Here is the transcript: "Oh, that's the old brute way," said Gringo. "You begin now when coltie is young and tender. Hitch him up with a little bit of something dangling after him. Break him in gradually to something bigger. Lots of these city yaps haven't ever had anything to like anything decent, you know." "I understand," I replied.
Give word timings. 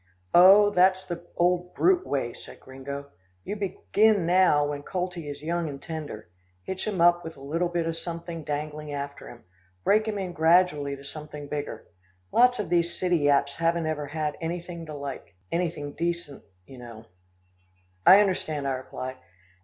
"Oh, 0.33 0.71
that's 0.71 1.05
the 1.05 1.27
old 1.37 1.75
brute 1.75 2.07
way," 2.07 2.33
said 2.33 2.59
Gringo. 2.59 3.11
"You 3.43 3.55
begin 3.55 4.25
now 4.25 4.65
when 4.65 4.81
coltie 4.81 5.29
is 5.29 5.43
young 5.43 5.69
and 5.69 5.79
tender. 5.79 6.27
Hitch 6.63 6.87
him 6.87 6.99
up 7.01 7.23
with 7.23 7.37
a 7.37 7.39
little 7.39 7.67
bit 7.69 7.85
of 7.85 7.95
something 7.95 8.43
dangling 8.43 8.91
after 8.91 9.29
him. 9.29 9.43
Break 9.83 10.07
him 10.07 10.17
in 10.17 10.33
gradually 10.33 10.95
to 10.95 11.03
something 11.03 11.47
bigger. 11.47 11.85
Lots 12.31 12.57
of 12.57 12.69
these 12.71 12.97
city 12.99 13.17
yaps 13.17 13.57
haven't 13.57 13.85
ever 13.85 14.07
had 14.07 14.39
anything 14.41 14.87
to 14.87 14.95
like 14.95 15.35
anything 15.51 15.93
decent, 15.93 16.41
you 16.65 16.79
know." 16.79 17.05
"I 18.03 18.21
understand," 18.21 18.67
I 18.67 18.71
replied. 18.73 19.17